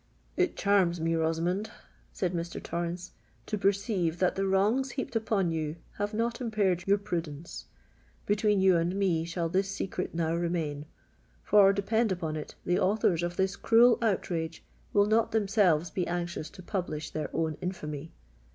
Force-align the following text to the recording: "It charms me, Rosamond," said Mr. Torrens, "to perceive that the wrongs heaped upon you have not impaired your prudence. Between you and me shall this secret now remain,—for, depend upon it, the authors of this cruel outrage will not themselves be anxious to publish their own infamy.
"It 0.35 0.57
charms 0.57 0.99
me, 0.99 1.13
Rosamond," 1.13 1.69
said 2.11 2.33
Mr. 2.33 2.59
Torrens, 2.59 3.11
"to 3.45 3.55
perceive 3.55 4.17
that 4.17 4.33
the 4.33 4.47
wrongs 4.47 4.89
heaped 4.93 5.15
upon 5.15 5.51
you 5.51 5.75
have 5.99 6.11
not 6.11 6.41
impaired 6.41 6.83
your 6.87 6.97
prudence. 6.97 7.65
Between 8.25 8.59
you 8.61 8.77
and 8.77 8.95
me 8.95 9.25
shall 9.25 9.47
this 9.47 9.69
secret 9.69 10.15
now 10.15 10.33
remain,—for, 10.33 11.71
depend 11.73 12.11
upon 12.11 12.35
it, 12.35 12.55
the 12.65 12.79
authors 12.79 13.21
of 13.21 13.35
this 13.37 13.55
cruel 13.55 13.99
outrage 14.01 14.65
will 14.91 15.05
not 15.05 15.33
themselves 15.33 15.91
be 15.91 16.07
anxious 16.07 16.49
to 16.49 16.63
publish 16.63 17.11
their 17.11 17.29
own 17.31 17.55
infamy. 17.61 18.11